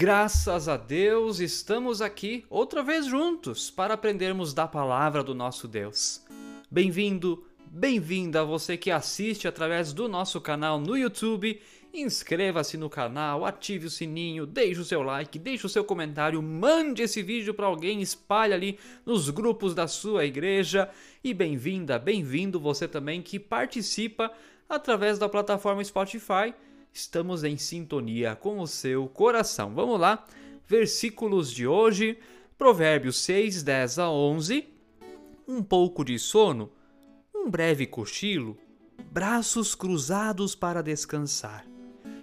[0.00, 6.24] Graças a Deus, estamos aqui outra vez juntos para aprendermos da palavra do nosso Deus.
[6.70, 11.60] Bem-vindo, bem-vinda você que assiste através do nosso canal no YouTube.
[11.92, 17.02] Inscreva-se no canal, ative o sininho, deixe o seu like, deixe o seu comentário, mande
[17.02, 20.88] esse vídeo para alguém, espalhe ali nos grupos da sua igreja.
[21.22, 24.32] E bem-vinda, bem-vindo você também que participa
[24.66, 26.54] através da plataforma Spotify
[26.92, 29.74] estamos em sintonia com o seu coração.
[29.74, 30.24] Vamos lá,
[30.66, 32.18] versículos de hoje,
[32.56, 34.68] Provérbios 6, 10 a 11.
[35.46, 36.70] Um pouco de sono,
[37.34, 38.56] um breve cochilo,
[39.10, 41.66] braços cruzados para descansar,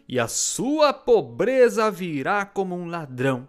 [0.08, 3.48] e a sua pobreza virá como um ladrão.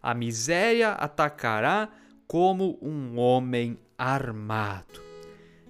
[0.00, 1.88] A miséria atacará
[2.26, 5.00] como um homem armado.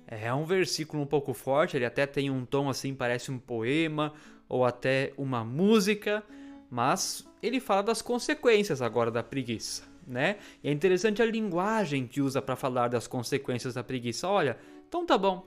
[0.06, 4.12] É um versículo um pouco forte, ele até tem um tom assim, parece um poema,
[4.52, 6.22] ou até uma música,
[6.70, 10.36] mas ele fala das consequências agora da preguiça, né?
[10.62, 14.28] E é interessante a linguagem que usa para falar das consequências da preguiça.
[14.28, 15.46] Olha, então tá bom,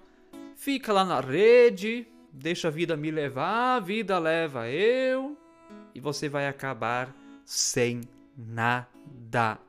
[0.55, 5.37] fica lá na rede, deixa a vida me levar, a vida leva eu,
[5.93, 8.01] e você vai acabar sem
[8.35, 9.59] nada.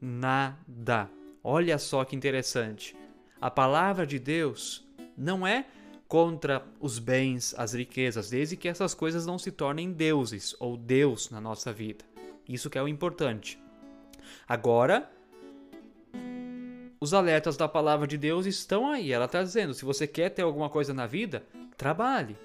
[0.00, 1.10] Nada.
[1.42, 2.96] Olha só que interessante.
[3.40, 4.86] A palavra de Deus
[5.18, 5.66] não é
[6.14, 11.28] contra os bens, as riquezas, desde que essas coisas não se tornem deuses ou Deus
[11.28, 12.04] na nossa vida.
[12.48, 13.58] Isso que é o importante.
[14.46, 15.10] Agora,
[17.00, 19.10] os alertas da palavra de Deus estão aí.
[19.10, 21.42] Ela está dizendo: se você quer ter alguma coisa na vida,
[21.76, 22.36] trabalhe,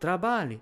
[0.00, 0.60] trabalhe.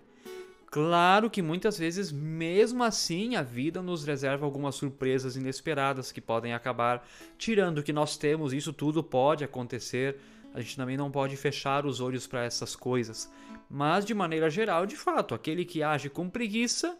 [0.66, 6.52] Claro que muitas vezes, mesmo assim, a vida nos reserva algumas surpresas inesperadas que podem
[6.52, 7.08] acabar
[7.38, 8.52] tirando o que nós temos.
[8.52, 10.20] Isso tudo pode acontecer
[10.52, 13.30] a gente também não pode fechar os olhos para essas coisas.
[13.68, 16.96] Mas, de maneira geral, de fato, aquele que age com preguiça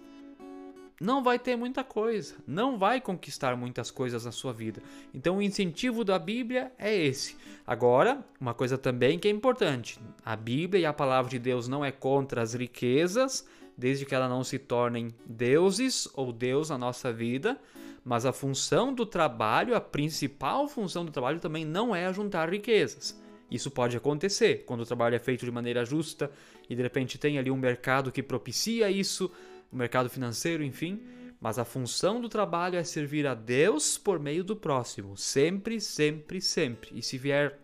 [1.01, 4.83] não vai ter muita coisa, não vai conquistar muitas coisas na sua vida.
[5.15, 7.37] Então, o incentivo da Bíblia é esse.
[7.67, 11.85] Agora, uma coisa também que é importante: a Bíblia e a palavra de Deus não
[11.85, 13.47] é contra as riquezas,
[13.77, 17.59] desde que elas não se tornem deuses ou Deus na nossa vida.
[18.05, 23.19] Mas a função do trabalho, a principal função do trabalho também não é juntar riquezas.
[23.51, 26.31] Isso pode acontecer quando o trabalho é feito de maneira justa
[26.69, 29.31] e de repente tem ali um mercado que propicia isso,
[29.73, 31.01] o um mercado financeiro, enfim.
[31.41, 36.41] Mas a função do trabalho é servir a Deus por meio do próximo, sempre, sempre,
[36.41, 36.91] sempre.
[36.95, 37.59] E se vier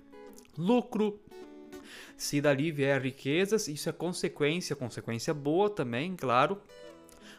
[0.56, 1.20] lucro,
[2.16, 6.58] se dali vier riquezas, isso é consequência, consequência boa também, claro,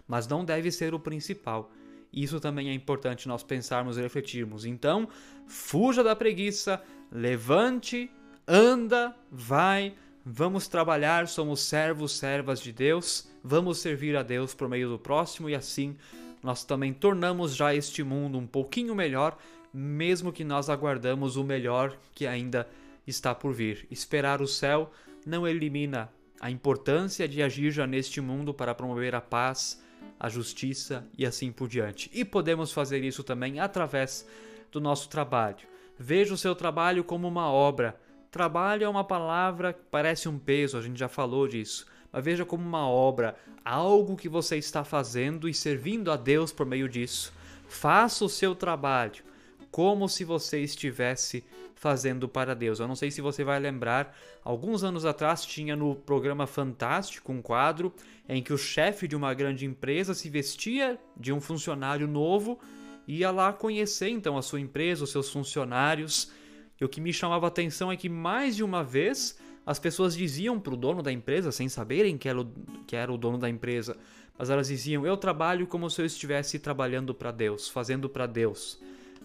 [0.08, 1.72] mas não deve ser o principal.
[2.14, 4.64] Isso também é importante nós pensarmos e refletirmos.
[4.64, 5.10] Então,
[5.48, 6.82] fuja da preguiça,
[7.12, 8.10] levante
[8.48, 9.94] anda, vai,
[10.26, 15.50] vamos trabalhar, somos servos, servas de Deus, vamos servir a Deus por meio do próximo
[15.50, 15.98] e assim
[16.42, 19.38] nós também tornamos já este mundo um pouquinho melhor,
[19.74, 22.68] mesmo que nós aguardamos o melhor que ainda
[23.06, 23.86] está por vir.
[23.92, 24.92] Esperar o céu
[25.26, 26.10] não elimina
[26.40, 29.84] a importância de agir já neste mundo para promover a paz,
[30.20, 32.10] a justiça e assim por diante.
[32.14, 34.26] E podemos fazer isso também através
[34.72, 35.68] do nosso trabalho.
[36.00, 38.00] Veja o seu trabalho como uma obra
[38.32, 41.86] Trabalho é uma palavra que parece um peso, a gente já falou disso.
[42.12, 46.66] Mas veja como uma obra, algo que você está fazendo e servindo a Deus por
[46.66, 47.34] meio disso.
[47.68, 49.24] Faça o seu trabalho
[49.72, 51.44] como se você estivesse
[51.76, 52.80] fazendo para Deus.
[52.80, 57.42] Eu não sei se você vai lembrar, alguns anos atrás tinha no programa Fantástico um
[57.42, 57.94] quadro
[58.28, 62.60] em que o chefe de uma grande empresa se vestia de um funcionário novo
[63.08, 66.32] e ia lá conhecer então a sua empresa, os seus funcionários
[66.80, 70.16] e o que me chamava a atenção é que mais de uma vez as pessoas
[70.16, 72.46] diziam para o dono da empresa, sem saberem que era, o,
[72.86, 73.98] que era o dono da empresa,
[74.38, 78.80] mas elas diziam: Eu trabalho como se eu estivesse trabalhando para Deus, fazendo para Deus.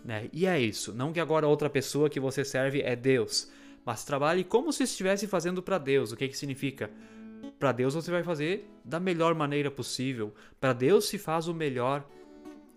[0.05, 0.29] Né?
[0.33, 0.93] E é isso.
[0.93, 3.53] Não que agora outra pessoa que você serve é Deus,
[3.85, 6.11] mas trabalhe como se estivesse fazendo para Deus.
[6.11, 6.91] O que, que significa?
[7.59, 10.35] Para Deus você vai fazer da melhor maneira possível.
[10.59, 12.05] Para Deus se faz o melhor,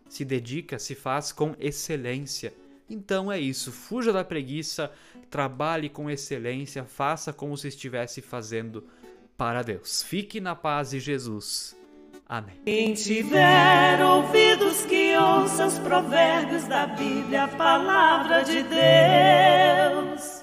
[0.08, 2.54] se dedica, se faz com excelência.
[2.90, 4.92] Então é isso, fuja da preguiça,
[5.30, 8.88] trabalhe com excelência, faça como se estivesse fazendo
[9.38, 10.04] para Deus.
[10.04, 11.76] Fique na paz de Jesus.
[12.28, 12.56] Amém.
[12.64, 20.35] Quem tiver ouvidos que ouça os provérbios da Bíblia, a palavra de Deus.